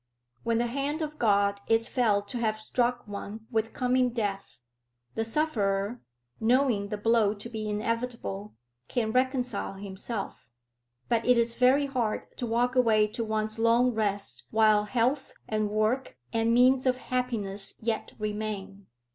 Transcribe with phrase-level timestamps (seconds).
[0.41, 4.57] When the hand of God is felt to have struck one with coming death,
[5.13, 6.01] the sufferer,
[6.39, 8.55] knowing the blow to be inevitable,
[8.87, 10.49] can reconcile himself;
[11.07, 15.69] but it is very hard to walk away to one's long rest while health, and
[15.69, 18.87] work, and means of happiness yet remain."